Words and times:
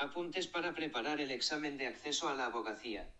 Apuntes 0.00 0.46
para 0.46 0.74
preparar 0.74 1.20
el 1.20 1.32
examen 1.32 1.76
de 1.76 1.88
acceso 1.88 2.28
a 2.28 2.34
la 2.36 2.46
abogacía. 2.46 3.10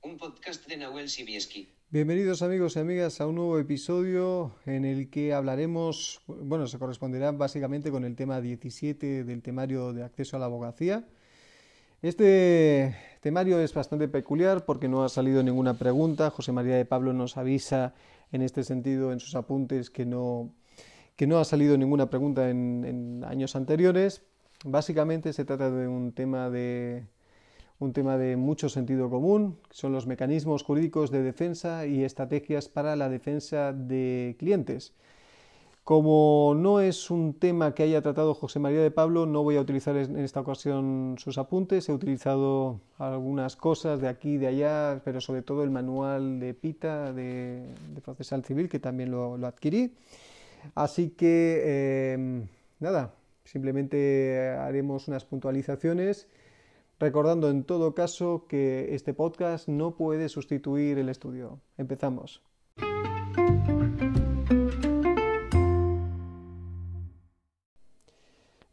Un 0.00 0.16
podcast 0.16 0.66
de 0.66 0.78
Nahuel 0.78 1.10
Sibieski. 1.10 1.68
Bienvenidos 1.90 2.40
amigos 2.40 2.76
y 2.76 2.78
amigas 2.78 3.20
a 3.20 3.26
un 3.26 3.34
nuevo 3.34 3.58
episodio 3.58 4.56
en 4.64 4.86
el 4.86 5.10
que 5.10 5.34
hablaremos, 5.34 6.22
bueno, 6.26 6.66
se 6.66 6.78
corresponderá 6.78 7.32
básicamente 7.32 7.90
con 7.90 8.06
el 8.06 8.16
tema 8.16 8.40
17 8.40 9.24
del 9.24 9.42
temario 9.42 9.92
de 9.92 10.02
acceso 10.02 10.38
a 10.38 10.40
la 10.40 10.46
abogacía. 10.46 11.06
Este 12.00 12.96
temario 13.20 13.60
es 13.60 13.74
bastante 13.74 14.08
peculiar 14.08 14.64
porque 14.64 14.88
no 14.88 15.04
ha 15.04 15.10
salido 15.10 15.42
ninguna 15.42 15.74
pregunta. 15.74 16.30
José 16.30 16.52
María 16.52 16.76
de 16.76 16.86
Pablo 16.86 17.12
nos 17.12 17.36
avisa 17.36 17.92
en 18.32 18.40
este 18.40 18.64
sentido 18.64 19.12
en 19.12 19.20
sus 19.20 19.34
apuntes 19.34 19.90
que 19.90 20.06
no, 20.06 20.54
que 21.16 21.26
no 21.26 21.38
ha 21.38 21.44
salido 21.44 21.76
ninguna 21.76 22.08
pregunta 22.08 22.48
en, 22.48 22.86
en 22.86 23.24
años 23.24 23.56
anteriores, 23.56 24.22
Básicamente 24.64 25.32
se 25.32 25.44
trata 25.44 25.70
de 25.70 25.86
un 25.86 26.12
tema 26.12 26.50
de, 26.50 27.04
un 27.78 27.92
tema 27.92 28.18
de 28.18 28.36
mucho 28.36 28.68
sentido 28.68 29.08
común, 29.08 29.56
son 29.70 29.92
los 29.92 30.06
mecanismos 30.06 30.64
jurídicos 30.64 31.10
de 31.10 31.22
defensa 31.22 31.86
y 31.86 32.02
estrategias 32.02 32.68
para 32.68 32.96
la 32.96 33.08
defensa 33.08 33.72
de 33.72 34.34
clientes. 34.38 34.94
Como 35.84 36.54
no 36.54 36.80
es 36.80 37.10
un 37.10 37.32
tema 37.32 37.72
que 37.72 37.82
haya 37.84 38.02
tratado 38.02 38.34
José 38.34 38.58
María 38.58 38.82
de 38.82 38.90
Pablo, 38.90 39.24
no 39.24 39.42
voy 39.42 39.56
a 39.56 39.60
utilizar 39.62 39.96
en 39.96 40.18
esta 40.18 40.40
ocasión 40.40 41.14
sus 41.18 41.38
apuntes. 41.38 41.88
He 41.88 41.92
utilizado 41.94 42.80
algunas 42.98 43.56
cosas 43.56 43.98
de 44.00 44.08
aquí 44.08 44.32
y 44.32 44.36
de 44.36 44.48
allá, 44.48 45.00
pero 45.02 45.22
sobre 45.22 45.40
todo 45.40 45.64
el 45.64 45.70
manual 45.70 46.40
de 46.40 46.52
PITA 46.52 47.14
de, 47.14 47.64
Procesal 48.04 48.44
Civil, 48.44 48.68
que 48.68 48.80
también 48.80 49.10
lo, 49.10 49.34
adquirí. 49.46 49.94
Así 50.74 51.10
que, 51.10 51.62
eh, 51.64 52.46
nada, 52.80 53.14
Simplemente 53.48 54.50
haremos 54.58 55.08
unas 55.08 55.24
puntualizaciones 55.24 56.28
recordando 56.98 57.48
en 57.48 57.64
todo 57.64 57.94
caso 57.94 58.44
que 58.46 58.94
este 58.94 59.14
podcast 59.14 59.68
no 59.68 59.96
puede 59.96 60.28
sustituir 60.28 60.98
el 60.98 61.08
estudio. 61.08 61.58
Empezamos. 61.78 62.42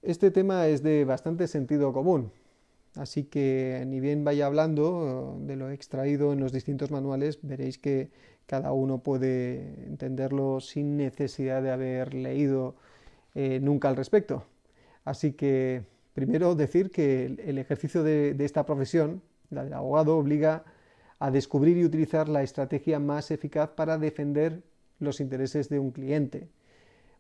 Este 0.02 0.30
tema 0.30 0.68
es 0.68 0.84
de 0.84 1.06
bastante 1.06 1.48
sentido 1.48 1.94
común, 1.94 2.34
así 2.96 3.24
que 3.24 3.82
ni 3.88 4.02
bien 4.02 4.26
vaya 4.26 4.46
hablando 4.46 5.38
de 5.40 5.56
lo 5.56 5.70
extraído 5.70 6.34
en 6.34 6.42
los 6.42 6.52
distintos 6.52 6.92
manuales, 6.92 7.40
veréis 7.44 7.78
que 7.78 8.12
cada 8.46 8.74
uno 8.74 8.98
puede 8.98 9.86
entenderlo 9.86 10.60
sin 10.60 10.98
necesidad 10.98 11.64
de 11.64 11.72
haber 11.72 12.14
leído 12.14 12.76
eh, 13.36 13.62
nunca 13.62 13.88
al 13.88 13.96
respecto. 13.96 14.44
Así 15.06 15.34
que 15.34 15.84
primero 16.14 16.56
decir 16.56 16.90
que 16.90 17.26
el 17.26 17.58
ejercicio 17.60 18.04
de, 18.04 18.36
esta 18.40 18.66
profesión, 18.66 19.22
la 19.52 19.64
del 19.64 19.74
abogado, 19.74 20.18
obliga 20.18 20.66
a 21.20 21.32
descubrir 21.32 21.78
y 21.78 21.86
utilizar 21.86 22.28
la 22.28 22.44
estrategia 22.44 23.00
más 23.00 23.32
eficaz 23.32 23.70
para 23.70 23.98
defender 23.98 24.64
los 25.00 25.22
intereses 25.22 25.70
de 25.70 25.80
un 25.80 25.92
cliente. 25.92 26.50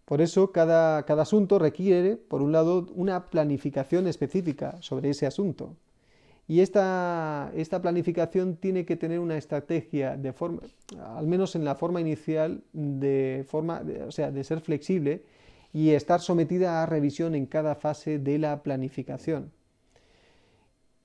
Por 0.06 0.22
eso, 0.22 0.52
cada, 0.52 1.00
asunto 1.00 1.59
requiere, 1.59 2.17
por 2.17 2.41
un 2.41 2.52
lado, 2.52 2.88
una 2.95 3.30
planificación 3.30 4.08
específica 4.08 4.78
sobre 4.81 5.11
ese 5.11 5.25
asunto. 5.25 5.75
Y 6.47 6.59
esta, 6.59 7.52
planificación 7.81 8.56
tiene 8.58 8.86
que 8.86 8.95
tener 8.95 9.19
una 9.19 9.38
estrategia, 9.38 10.16
de 10.16 10.31
forma, 10.31 10.61
al 11.16 11.28
menos 11.28 11.56
en 11.56 11.66
la 11.66 11.75
forma 11.75 12.02
inicial, 12.02 12.61
de, 12.73 13.45
forma, 13.47 13.83
o 14.08 14.11
sea, 14.11 14.31
de 14.31 14.44
ser 14.44 14.61
flexible 14.61 15.23
y 15.75 15.91
estar 15.91 16.21
sometida 16.21 16.81
a 16.81 16.85
revisión 16.85 17.35
en 17.35 17.47
cada 17.47 17.75
fase 17.75 18.17
de 18.17 18.37
la 18.37 18.63
planificación. 18.63 19.51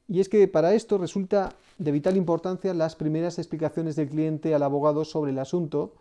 Y 0.07 0.21
es 0.21 0.29
que 0.29 0.47
para 0.47 0.75
esto 0.75 0.97
resulta 0.97 1.55
de 1.79 1.91
vital 1.91 2.17
importancia 2.17 2.73
las 2.73 2.95
primeras 2.95 3.41
explicaciones 3.41 3.97
del 3.97 4.09
cliente 4.09 4.55
al 4.55 4.63
abogado 4.63 5.05
sobre 5.05 5.33
el 5.33 5.41
asunto, 5.41 5.97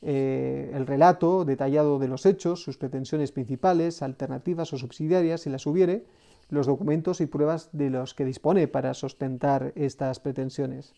eh, 0.00 0.72
el 0.74 0.84
relato 0.84 1.44
detallado 1.44 2.00
de 2.00 2.08
los 2.08 2.26
hechos, 2.26 2.64
sus 2.64 2.76
pretensiones 2.76 3.30
principales, 3.30 4.02
alternativas 4.02 4.72
o 4.72 4.78
subsidiarias, 4.78 5.42
si 5.42 5.50
las 5.50 5.64
hubiere, 5.64 6.04
los 6.48 6.66
documentos 6.66 7.20
y 7.20 7.26
pruebas 7.26 7.68
de 7.70 7.90
los 7.90 8.14
que 8.14 8.24
dispone 8.24 8.66
para 8.66 8.94
sustentar 8.94 9.72
estas 9.76 10.18
pretensiones. 10.18 10.92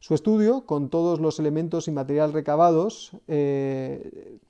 Su 0.00 0.14
estudio, 0.14 0.66
con 0.66 0.90
todos 0.90 1.20
los 1.20 1.38
elementos 1.38 1.86
y 1.86 1.92
material 1.92 2.32
recabados, 2.32 3.12
eh, 3.28 4.40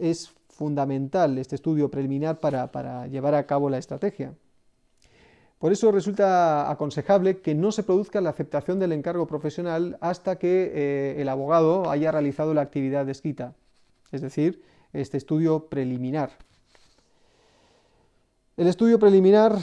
es 0.00 0.32
fundamental 0.56 1.38
este 1.38 1.54
estudio 1.54 1.90
preliminar 1.90 2.38
para, 2.38 3.06
llevar 3.06 3.34
a 3.34 3.46
cabo 3.46 3.70
la 3.70 3.78
estrategia. 3.78 4.34
Por 5.58 5.72
eso 5.72 5.92
resulta 5.92 6.70
aconsejable 6.70 7.38
que 7.40 7.54
no 7.54 7.72
se 7.72 7.82
produzca 7.82 8.20
la 8.20 8.30
aceptación 8.30 8.78
del 8.78 8.92
encargo 8.92 9.26
profesional 9.26 9.96
hasta 10.00 10.38
que 10.38 10.72
eh, 10.74 11.20
el 11.20 11.28
abogado 11.28 11.90
haya 11.90 12.12
realizado 12.12 12.52
la 12.52 12.62
actividad 12.62 13.06
descrita, 13.06 13.54
es 14.12 14.20
decir, 14.20 14.62
este 14.92 15.16
estudio 15.16 15.66
preliminar. 15.68 16.30
El 18.56 18.66
estudio 18.66 18.98
preliminar 18.98 19.56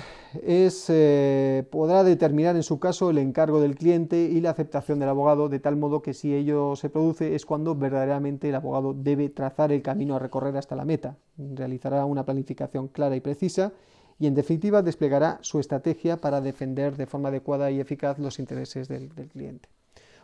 eh, 0.44 1.64
podrá 1.70 2.04
determinar 2.04 2.56
en 2.56 2.64
su 2.64 2.80
caso 2.80 3.10
el 3.10 3.18
encargo 3.18 3.62
del 3.62 3.76
cliente 3.76 4.24
y 4.24 4.42
la 4.42 4.52
aceptación 4.52 5.00
del 5.00 5.10
abogado, 5.10 5.50
de 5.50 5.60
tal 5.60 5.76
modo 5.76 6.02
que 6.02 6.14
si 6.14 6.34
ello 6.34 6.76
se 6.76 6.90
produce 6.90 7.36
es 7.36 7.46
cuando 7.46 7.76
verdaderamente 7.76 8.50
el 8.50 8.56
abogado 8.56 8.94
debe 8.94 9.30
trazar 9.30 9.72
el 9.72 9.82
camino 9.82 10.16
a 10.16 10.20
recorrer 10.20 10.58
hasta 10.58 10.76
la 10.76 10.86
meta. 10.86 11.18
Realizará 11.38 12.06
una 12.06 12.26
planificación 12.26 12.88
clara 12.88 13.16
y 13.16 13.22
precisa 13.22 13.74
y 14.20 14.28
en 14.28 14.36
definitiva 14.36 14.82
desplegará 14.82 15.40
su 15.42 15.60
estrategia 15.60 16.18
para 16.18 16.42
defender 16.42 16.96
de 16.96 17.08
forma 17.08 17.30
adecuada 17.30 17.72
y 17.72 17.80
eficaz 17.80 18.20
los 18.20 18.40
intereses 18.40 18.88
del 18.88 19.10
cliente. 19.10 19.70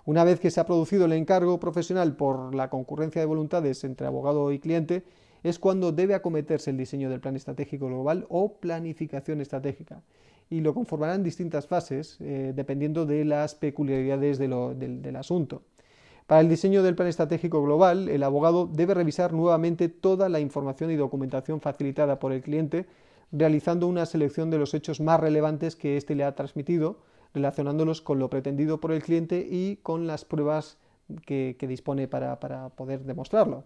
Una 0.06 0.24
vez 0.24 0.40
que 0.40 0.50
se 0.50 0.60
ha 0.60 0.66
producido 0.66 1.06
el 1.06 1.14
encargo 1.14 1.60
profesional 1.60 2.16
por 2.16 2.56
la 2.56 2.70
concurrencia 2.70 3.22
de 3.22 3.28
voluntades 3.28 3.84
entre 3.84 4.08
abogado 4.08 4.52
y 4.52 4.60
cliente, 4.60 5.04
es 5.44 5.60
cuando 5.60 5.92
debe 5.92 6.16
acometerse 6.16 6.72
el 6.72 6.78
diseño 6.78 7.10
del 7.10 7.20
plan 7.20 7.36
estratégico 7.36 7.88
global 7.88 8.26
o 8.30 8.54
planificación 8.54 9.42
estratégica. 9.42 10.02
Y 10.50 10.62
lo 10.62 10.74
conformarán 10.74 11.24
distintas 11.24 11.68
fases, 11.68 12.18
eh, 12.20 12.54
dependiendo 12.56 13.06
de 13.06 13.24
las 13.24 13.56
peculiaridades 13.56 14.40
del, 14.40 15.16
asunto. 15.16 15.62
Para 16.26 16.42
el 16.42 16.50
diseño 16.50 16.84
del 16.84 16.96
plan 16.96 17.08
estratégico 17.08 17.62
global, 17.62 18.10
el 18.10 18.24
abogado 18.24 18.68
debe 18.68 18.94
revisar 18.94 19.34
nuevamente 19.34 19.90
toda 19.90 20.28
la 20.30 20.40
información 20.40 20.92
y 20.92 20.96
documentación 20.96 21.62
facilitada 21.62 22.20
por 22.20 22.32
el 22.32 22.42
cliente, 22.42 22.88
realizando 23.32 23.88
una 23.88 24.06
selección 24.06 24.50
de 24.50 24.58
los 24.58 24.74
hechos 24.74 25.00
más 25.00 25.20
relevantes 25.20 25.76
que 25.76 25.98
éste 25.98 26.16
le 26.16 26.24
ha 26.24 26.36
transmitido, 26.36 26.98
relacionándolos 27.34 28.02
con 28.02 28.18
lo 28.18 28.30
pretendido 28.30 28.80
por 28.80 28.92
el 28.92 29.04
cliente 29.04 29.48
y 29.50 29.78
con 29.78 30.08
las 30.08 30.26
pruebas 30.26 30.78
que, 31.26 31.56
dispone 31.62 32.08
para 32.08 32.40
poder 32.70 33.04
demostrarlo. 33.04 33.66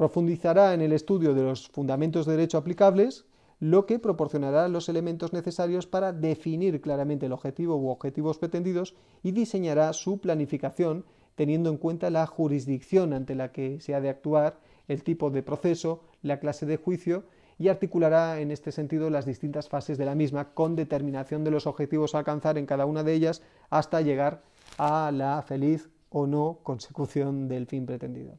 Profundizará 0.00 0.72
en 0.72 0.80
el 0.80 0.94
estudio 0.94 1.34
de 1.34 1.42
los 1.42 1.68
fundamentos 1.68 2.24
de 2.24 2.32
derecho 2.32 2.56
aplicables, 2.56 3.26
lo 3.58 3.84
que 3.84 3.98
proporcionará 3.98 4.66
los 4.68 4.88
elementos 4.88 5.34
necesarios 5.34 5.86
para 5.86 6.14
definir 6.14 6.80
claramente 6.80 7.26
el 7.26 7.32
objetivo 7.32 7.76
u 7.76 7.90
objetivos 7.90 8.38
pretendidos 8.38 8.94
y 9.22 9.32
diseñará 9.32 9.92
su 9.92 10.18
planificación 10.18 11.04
teniendo 11.34 11.68
en 11.68 11.76
cuenta 11.76 12.08
la 12.08 12.26
jurisdicción 12.26 13.12
ante 13.12 13.34
la 13.34 13.52
que 13.52 13.78
se 13.82 13.94
ha 13.94 14.00
de 14.00 14.08
actuar, 14.08 14.58
el 14.88 15.04
tipo 15.04 15.28
de 15.28 15.42
proceso, 15.42 16.00
la 16.22 16.40
clase 16.40 16.64
de 16.64 16.78
juicio 16.78 17.24
y 17.58 17.68
articulará 17.68 18.40
en 18.40 18.52
este 18.52 18.72
sentido 18.72 19.10
las 19.10 19.26
distintas 19.26 19.68
fases 19.68 19.98
de 19.98 20.06
la 20.06 20.14
misma 20.14 20.54
con 20.54 20.76
determinación 20.76 21.44
de 21.44 21.50
los 21.50 21.66
objetivos 21.66 22.14
a 22.14 22.20
alcanzar 22.20 22.56
en 22.56 22.64
cada 22.64 22.86
una 22.86 23.02
de 23.02 23.12
ellas 23.12 23.42
hasta 23.68 24.00
llegar 24.00 24.44
a 24.78 25.12
la 25.12 25.42
feliz 25.42 25.90
o 26.08 26.26
no 26.26 26.60
consecución 26.62 27.48
del 27.48 27.66
fin 27.66 27.84
pretendido. 27.84 28.38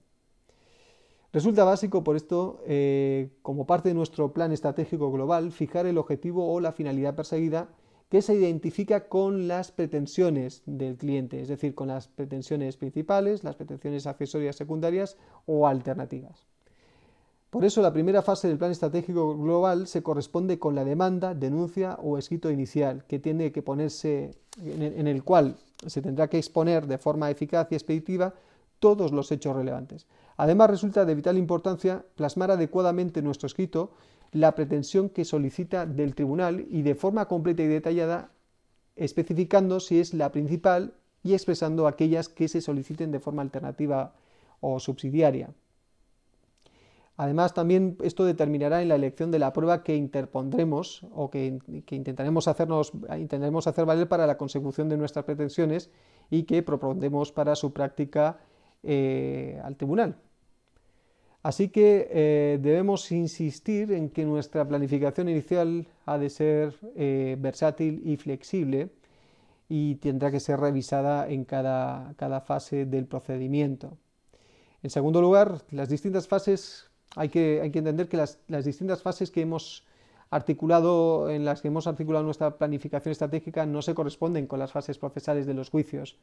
Resulta 1.33 1.63
básico, 1.63 2.03
por 2.03 2.17
esto, 2.17 2.61
eh, 2.65 3.29
como 3.41 3.65
parte 3.65 3.89
de 3.89 3.95
nuestro 3.95 4.33
plan 4.33 4.51
estratégico 4.51 5.11
global, 5.11 5.53
fijar 5.53 5.85
el 5.85 5.97
objetivo 5.97 6.51
o 6.51 6.59
la 6.59 6.73
finalidad 6.73 7.15
perseguida 7.15 7.69
que 8.09 8.21
se 8.21 8.35
identifica 8.35 9.07
con 9.07 9.47
las 9.47 9.71
pretensiones 9.71 10.61
del 10.65 10.97
cliente, 10.97 11.41
es 11.41 11.47
decir, 11.47 11.73
con 11.73 11.87
las 11.87 12.09
pretensiones 12.09 12.75
principales, 12.75 13.45
las 13.45 13.55
pretensiones 13.55 14.05
accesorias 14.05 14.57
secundarias 14.57 15.15
o 15.45 15.65
alternativas. 15.65 16.43
Por 17.49 17.63
eso 17.63 17.81
la 17.81 17.93
primera 17.93 18.21
fase 18.21 18.49
del 18.49 18.57
plan 18.57 18.71
estratégico 18.71 19.37
global 19.37 19.87
se 19.87 20.03
corresponde 20.03 20.59
con 20.59 20.75
la 20.75 20.83
demanda, 20.83 21.33
denuncia 21.33 21.97
o 22.01 22.17
escrito 22.17 22.51
inicial, 22.51 23.05
que 23.05 23.19
tiene 23.19 23.53
que 23.53 23.61
ponerse 23.61 24.31
en 24.61 25.07
el 25.07 25.23
cual 25.23 25.55
se 25.85 26.01
tendrá 26.01 26.27
que 26.27 26.37
exponer 26.37 26.87
de 26.87 26.97
forma 26.97 27.31
eficaz 27.31 27.69
y 27.71 27.75
expeditiva 27.75 28.33
todos 28.79 29.13
los 29.13 29.31
hechos 29.31 29.55
relevantes. 29.55 30.05
Además, 30.41 30.71
resulta 30.71 31.05
de 31.05 31.13
vital 31.13 31.37
importancia 31.37 32.03
plasmar 32.15 32.49
adecuadamente 32.49 33.21
nuestro 33.21 33.45
escrito 33.45 33.91
la 34.31 34.55
pretensión 34.55 35.09
que 35.09 35.23
solicita 35.23 35.85
del 35.85 36.15
tribunal 36.15 36.65
y 36.67 36.81
de 36.81 36.95
forma 36.95 37.27
completa 37.27 37.61
y 37.61 37.67
detallada, 37.67 38.31
especificando 38.95 39.79
si 39.79 39.99
es 39.99 40.15
la 40.15 40.31
principal 40.31 40.95
y 41.21 41.33
expresando 41.33 41.85
aquellas 41.85 42.27
que 42.27 42.47
se 42.47 42.59
soliciten 42.59 43.11
de 43.11 43.19
forma 43.19 43.43
alternativa 43.43 44.15
o 44.61 44.79
subsidiaria. 44.79 45.51
Además, 47.17 47.53
también 47.53 47.95
esto 48.01 48.25
determinará 48.25 48.81
en 48.81 48.89
la 48.89 48.95
elección 48.95 49.29
de 49.29 49.37
la 49.37 49.53
prueba 49.53 49.83
que 49.83 49.95
interpondremos 49.95 51.05
o 51.13 51.29
que, 51.29 51.59
intentaremos 51.91 52.47
hacer 52.47 53.85
valer 53.85 54.07
para 54.07 54.25
la 54.25 54.39
consecución 54.39 54.89
de 54.89 54.97
nuestras 54.97 55.23
pretensiones 55.23 55.91
y 56.31 56.45
que 56.45 56.63
propondremos 56.63 57.31
para 57.31 57.55
su 57.55 57.73
práctica 57.73 58.39
eh, 58.81 59.61
al 59.63 59.77
tribunal. 59.77 60.15
Así 61.43 61.69
que 61.69 62.07
eh, 62.11 62.59
debemos 62.61 63.11
insistir 63.11 63.91
en 63.91 64.09
que 64.09 64.25
nuestra 64.25 64.67
planificación 64.67 65.27
inicial 65.27 65.87
ha 66.05 66.17
de 66.17 66.29
ser 66.29 66.75
eh, 66.95 67.35
versátil 67.39 68.01
y 68.05 68.17
flexible 68.17 68.89
y 69.67 69.95
tendrá 69.95 70.29
que 70.29 70.39
ser 70.39 70.59
revisada 70.59 71.27
en 71.29 71.45
cada, 71.45 72.13
cada 72.17 72.41
fase 72.41 72.85
del 72.85 73.05
procedimiento. 73.05 73.97
En 74.83 74.89
segundo 74.89 75.21
lugar, 75.21 75.61
las 75.71 75.89
distintas 75.89 76.27
fases 76.27 76.91
hay 77.15 77.29
que, 77.29 77.61
hay 77.61 77.71
que 77.71 77.79
entender 77.79 78.07
que 78.07 78.17
las, 78.17 78.39
distintas 78.63 79.01
fases 79.01 79.31
que 79.31 79.41
hemos 79.41 79.83
articulado, 80.29 81.29
en 81.29 81.43
las 81.43 81.61
que 81.61 81.67
hemos 81.67 81.87
articulado 81.87 82.23
nuestra 82.23 82.57
planificación 82.57 83.11
estratégica 83.11 83.65
no 83.65 83.81
se 83.81 83.93
corresponden 83.93 84.47
con 84.47 84.59
las 84.59 84.71
fases 84.71 84.97
procesales 84.97 85.45
de 85.45 85.53
los 85.53 85.69
juicios. 85.69 86.17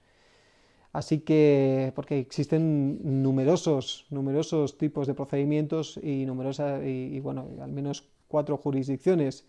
Así 0.98 1.20
que, 1.20 1.92
porque 1.94 2.18
existen 2.18 3.22
numerosos, 3.22 4.04
numerosos 4.10 4.76
tipos 4.76 5.06
de 5.06 5.14
procedimientos 5.14 5.96
y 6.02 6.26
numerosas, 6.26 6.84
y, 6.84 7.20
bueno, 7.20 7.46
al 7.60 7.70
menos 7.70 8.08
cuatro 8.26 8.56
jurisdicciones, 8.56 9.46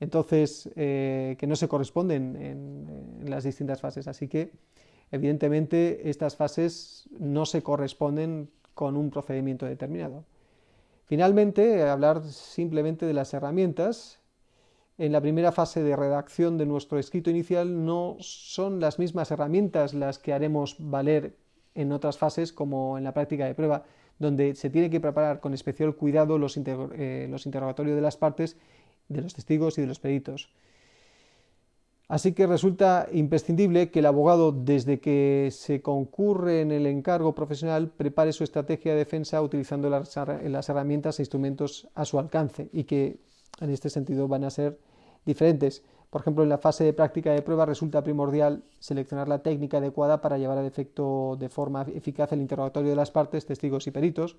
entonces, 0.00 0.68
eh, 0.76 1.36
que 1.38 1.46
no 1.46 1.56
se 1.56 1.66
corresponden 1.66 2.36
en, 2.36 3.20
en, 3.22 3.30
las 3.30 3.44
distintas 3.44 3.80
fases. 3.80 4.06
Así 4.06 4.28
que, 4.28 4.52
evidentemente, 5.10 6.10
estas 6.10 6.36
fases 6.36 7.08
no 7.18 7.46
se 7.46 7.62
corresponden 7.62 8.50
con 8.74 8.94
un 8.98 9.08
procedimiento 9.08 9.64
determinado. 9.64 10.26
Finalmente, 11.06 11.84
hablar 11.84 12.22
simplemente 12.22 13.06
de 13.06 13.14
las 13.14 13.32
herramientas. 13.32 14.20
En 14.98 15.12
la 15.12 15.20
primera 15.20 15.52
fase 15.52 15.82
de 15.82 15.96
redacción 15.96 16.58
de 16.58 16.66
nuestro 16.66 16.98
escrito 16.98 17.30
inicial 17.30 17.84
no 17.84 18.16
son 18.20 18.80
las 18.80 18.98
mismas 18.98 19.30
herramientas 19.30 19.94
las 19.94 20.18
que 20.18 20.32
haremos 20.32 20.76
valer 20.78 21.36
en 21.74 21.92
otras 21.92 22.18
fases, 22.18 22.52
como 22.52 22.98
en 22.98 23.04
la 23.04 23.14
práctica 23.14 23.46
de 23.46 23.54
prueba, 23.54 23.84
donde 24.18 24.54
se 24.54 24.70
tiene 24.70 24.90
que 24.90 25.00
preparar 25.00 25.40
con 25.40 25.54
especial 25.54 25.96
cuidado 25.96 26.38
los, 26.38 26.56
eh, 26.56 27.26
los 27.30 27.46
interrogatorios 27.46 27.96
de 27.96 28.02
las 28.02 28.16
partes, 28.16 28.56
de 29.08 29.22
los 29.22 29.34
testigos 29.34 29.78
y 29.78 29.80
de 29.80 29.86
los 29.86 29.98
peritos. 29.98 30.50
Así 32.12 32.32
que 32.32 32.46
resulta 32.46 33.08
imprescindible 33.10 33.90
que 33.90 34.00
el 34.00 34.06
abogado, 34.06 34.52
desde 34.52 35.00
que 35.00 35.48
se 35.50 35.80
concurre 35.80 36.60
en 36.60 36.70
el 36.70 36.86
encargo 36.86 37.34
profesional, 37.34 37.88
prepare 37.88 38.34
su 38.34 38.44
estrategia 38.44 38.92
de 38.92 38.98
defensa 38.98 39.40
utilizando 39.40 39.88
las, 39.88 40.14
herramientas 40.68 41.18
e 41.18 41.22
instrumentos 41.22 41.88
a 41.94 42.04
su 42.04 42.18
alcance 42.18 42.68
y 42.70 42.84
que 42.84 43.16
en 43.60 43.70
este 43.70 43.90
sentido 43.90 44.28
van 44.28 44.44
a 44.44 44.50
ser 44.50 44.78
diferentes. 45.24 45.82
Por 46.10 46.20
ejemplo, 46.20 46.42
en 46.42 46.50
la 46.50 46.58
fase 46.58 46.84
de 46.84 46.92
práctica 46.92 47.32
de 47.32 47.42
prueba 47.42 47.64
resulta 47.64 48.02
primordial 48.02 48.64
seleccionar 48.80 49.28
la 49.28 49.42
técnica 49.42 49.78
adecuada 49.78 50.20
para 50.20 50.36
llevar 50.36 50.58
a 50.58 50.66
efecto 50.66 51.36
de 51.38 51.48
forma 51.48 51.86
eficaz 51.94 52.32
el 52.32 52.40
interrogatorio 52.40 52.90
de 52.90 52.96
las 52.96 53.10
partes, 53.10 53.46
testigos 53.46 53.86
y 53.86 53.92
peritos, 53.92 54.36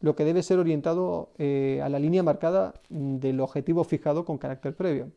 lo 0.00 0.16
que 0.16 0.24
debe 0.24 0.42
ser 0.42 0.58
orientado 0.58 1.30
eh, 1.38 1.80
a 1.82 1.88
la 1.88 2.00
línea 2.00 2.24
marcada 2.24 2.74
del 2.88 3.40
objetivo 3.40 3.84
fijado 3.84 4.24
con 4.24 4.38
carácter 4.38 4.74
previo. 4.74 5.12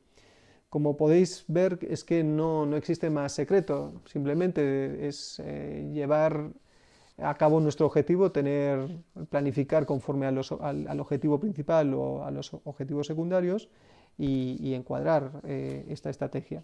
Como 0.69 0.95
podéis 0.97 1.45
ver, 1.47 1.80
es 1.89 2.03
que 2.03 2.24
no, 2.24 2.75
existe 2.75 3.09
más 3.09 3.31
secreto, 3.31 3.94
simplemente 4.06 5.07
es 5.07 5.42
eh, 5.44 5.89
llevar 5.92 6.51
a 7.17 7.33
cabo 7.35 7.59
nuestro 7.59 7.85
objetivo, 7.85 8.31
tener, 8.31 8.88
planificar 9.29 9.85
conforme 9.85 10.25
al, 10.25 11.00
objetivo 11.00 11.39
principal 11.39 11.94
o 11.94 12.25
a 12.25 12.31
los 12.31 12.53
objetivos 12.65 13.07
secundarios 13.07 13.69
y, 14.17 14.73
encuadrar 14.73 15.41
eh, 15.44 15.85
esta 15.89 16.09
estrategia. 16.09 16.63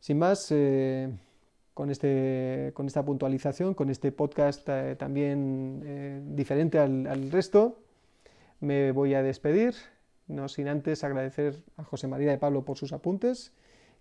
Sin 0.00 0.18
más, 0.18 0.48
eh, 0.50 1.10
con, 1.74 1.90
este, 1.90 2.70
con, 2.74 2.86
esta 2.86 3.04
puntualización, 3.04 3.74
con 3.74 3.90
este 3.90 4.12
podcast 4.12 4.68
también 4.96 6.34
diferente 6.36 6.78
al 6.78 7.30
resto, 7.30 7.80
me 8.60 8.92
voy 8.92 9.14
a 9.14 9.22
despedir 9.22 9.74
no 10.28 10.48
sin 10.48 10.68
antes 10.68 11.02
agradecer 11.04 11.62
a 11.76 11.84
José 11.84 12.06
María 12.06 12.30
de 12.30 12.38
Pablo 12.38 12.64
por 12.64 12.76
sus 12.76 12.92
apuntes, 12.92 13.52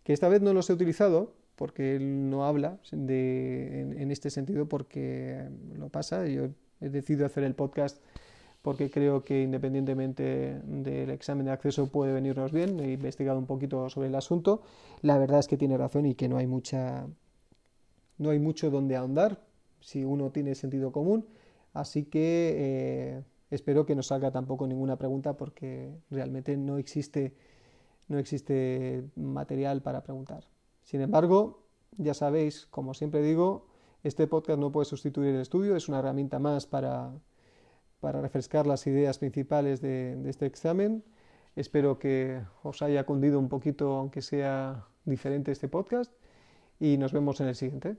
que 0.03 0.13
esta 0.13 0.27
vez 0.27 0.41
no 0.41 0.53
los 0.53 0.69
he 0.69 0.73
utilizado 0.73 1.33
porque 1.57 1.97
él 1.97 2.29
no 2.29 2.45
habla 2.45 2.79
en, 2.91 4.11
este 4.11 4.29
sentido 4.29 4.69
porque 4.69 5.49
lo 5.75 5.89
pasa. 5.89 6.25
Yo 6.27 6.45
he 6.79 6.89
decidido 6.89 7.25
hacer 7.25 7.43
el 7.43 7.55
podcast 7.55 8.01
porque 8.61 8.89
creo 8.89 9.25
que 9.25 9.41
independientemente 9.41 10.61
del 10.63 11.09
examen 11.09 11.47
de 11.47 11.51
acceso 11.51 11.91
puede 11.91 12.13
venirnos 12.13 12.53
bien. 12.53 12.79
He 12.79 12.93
investigado 12.93 13.37
un 13.37 13.47
poquito 13.47 13.89
sobre 13.89 14.07
el 14.07 14.15
asunto. 14.15 14.61
La 15.01 15.17
verdad 15.17 15.39
es 15.39 15.47
que 15.47 15.57
tiene 15.57 15.77
razón 15.77 16.05
y 16.05 16.15
que 16.15 16.29
no 16.29 16.37
hay 16.37 16.47
mucha 16.47 17.07
no 18.17 18.29
hay 18.29 18.39
mucho 18.39 18.71
donde 18.71 18.95
ahondar 18.95 19.43
si 19.81 20.05
uno 20.05 20.31
tiene 20.31 20.55
sentido 20.55 20.91
común. 20.91 21.25
Así 21.73 22.05
que 22.05 22.55
eh, 22.57 23.23
Espero 23.49 23.85
que 23.85 23.95
no 23.95 24.03
salga 24.03 24.31
tampoco 24.31 24.67
ninguna 24.67 24.97
pregunta 24.97 25.37
porque 25.37 26.01
realmente 26.09 26.57
no 26.57 26.77
existe, 26.77 27.33
no 28.09 28.19
existe 28.19 29.05
material 29.15 29.81
para 29.81 30.03
preguntar. 30.03 30.43
Sin 30.87 31.01
embargo, 31.01 31.65
ya 31.97 32.13
sabéis, 32.13 32.65
como 32.67 32.93
siempre 32.93 33.21
digo, 33.21 33.67
este 34.03 34.25
podcast 34.25 34.57
no 34.57 34.71
puede 34.71 34.85
sustituir 34.85 35.35
el 35.35 35.41
estudio, 35.41 35.75
es 35.75 35.89
una 35.89 35.99
herramienta 35.99 36.39
más 36.39 36.65
para, 36.65 37.11
para 37.99 38.21
refrescar 38.21 38.65
las 38.65 38.87
ideas 38.87 39.19
principales 39.19 39.81
de, 39.81 40.15
de 40.15 40.29
este 40.29 40.45
examen. 40.45 41.03
Espero 41.57 41.99
que 41.99 42.41
os 42.63 42.81
haya 42.81 43.05
cundido 43.05 43.37
un 43.37 43.49
poquito, 43.49 43.97
aunque 43.97 44.21
sea 44.21 44.87
diferente 45.03 45.51
este 45.51 45.67
podcast, 45.67 46.13
y 46.79 46.97
nos 46.97 47.11
vemos 47.11 47.41
en 47.41 47.49
el 47.49 47.55
siguiente. 47.55 47.97